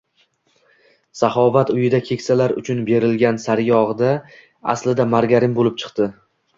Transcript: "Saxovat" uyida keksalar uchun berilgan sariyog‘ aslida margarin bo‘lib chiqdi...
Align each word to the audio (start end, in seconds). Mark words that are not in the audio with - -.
"Saxovat" 1.19 1.73
uyida 1.75 2.01
keksalar 2.09 2.55
uchun 2.63 2.83
berilgan 2.89 3.41
sariyog‘ 3.47 4.05
aslida 4.77 5.11
margarin 5.17 5.59
bo‘lib 5.63 5.83
chiqdi... 5.87 6.15